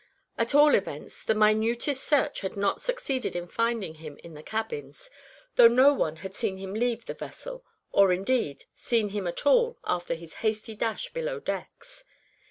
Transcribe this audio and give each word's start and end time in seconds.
At 0.35 0.55
all 0.55 0.73
events 0.73 1.21
the 1.21 1.35
minutest 1.35 2.03
search 2.03 2.39
had 2.41 2.57
not 2.57 2.81
succeeded 2.81 3.35
in 3.35 3.45
finding 3.45 3.93
him 3.93 4.17
in 4.23 4.33
the 4.33 4.41
cabins, 4.41 5.11
though 5.57 5.67
no 5.67 5.93
one 5.93 6.15
had 6.25 6.33
seen 6.33 6.57
him 6.57 6.73
leave 6.73 7.05
the 7.05 7.13
vessel, 7.13 7.63
or, 7.91 8.11
indeed, 8.11 8.63
seen 8.75 9.09
him 9.09 9.27
at 9.27 9.45
all 9.45 9.77
after 9.85 10.15
his 10.15 10.33
hasty 10.41 10.73
dash 10.73 11.13
below 11.13 11.39
decks. 11.39 12.03